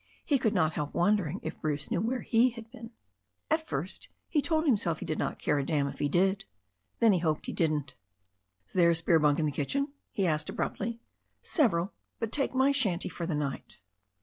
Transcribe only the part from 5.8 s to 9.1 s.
if he did. Then he hoped he didn't. "Is there a